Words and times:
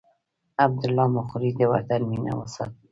عبدالله 0.65 1.07
مقري 1.17 1.49
د 1.57 1.59
وطن 1.71 2.01
مینه 2.09 2.31
وستایله. 2.39 2.75